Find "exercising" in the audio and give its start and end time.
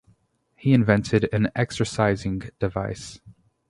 1.55-2.49